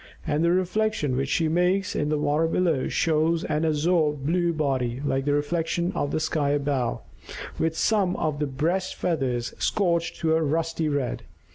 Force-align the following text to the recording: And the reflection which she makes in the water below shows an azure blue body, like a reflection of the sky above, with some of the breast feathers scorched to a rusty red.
And 0.25 0.43
the 0.43 0.49
reflection 0.51 1.15
which 1.15 1.29
she 1.29 1.47
makes 1.47 1.95
in 1.95 2.09
the 2.09 2.17
water 2.17 2.47
below 2.47 2.87
shows 2.87 3.43
an 3.43 3.63
azure 3.63 4.13
blue 4.13 4.51
body, 4.51 4.99
like 5.05 5.27
a 5.27 5.31
reflection 5.33 5.91
of 5.93 6.09
the 6.09 6.19
sky 6.19 6.49
above, 6.49 7.01
with 7.59 7.77
some 7.77 8.15
of 8.15 8.39
the 8.39 8.47
breast 8.47 8.95
feathers 8.95 9.53
scorched 9.59 10.15
to 10.21 10.33
a 10.33 10.41
rusty 10.41 10.89
red. 10.89 11.21